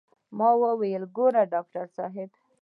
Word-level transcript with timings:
ما 0.37 0.49
وويل 0.61 1.03
ګوره 1.15 1.43
ډاکتر 1.53 1.85
صاحب. 1.97 2.29